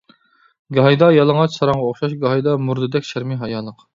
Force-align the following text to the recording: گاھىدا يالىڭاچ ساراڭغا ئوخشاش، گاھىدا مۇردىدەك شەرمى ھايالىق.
گاھىدا 0.77 1.09
يالىڭاچ 1.15 1.57
ساراڭغا 1.59 1.85
ئوخشاش، 1.91 2.17
گاھىدا 2.25 2.57
مۇردىدەك 2.69 3.09
شەرمى 3.13 3.41
ھايالىق. 3.45 3.87